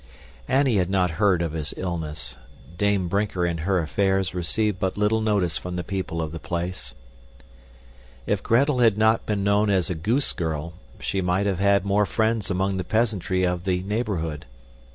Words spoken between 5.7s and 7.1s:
the people of the place.